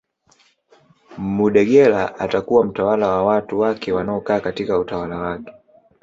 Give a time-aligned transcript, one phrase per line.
[1.17, 5.53] Mudegela atakuwa mtawala wa watu wake wanaokaa katika utawala wake